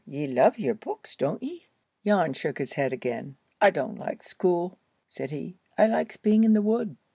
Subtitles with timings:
[0.07, 1.67] Ye love your books, don't ye?"
[2.03, 3.35] Jan shook his head again.
[3.61, 6.97] "I don't like school," said he, "I likes being in the wood."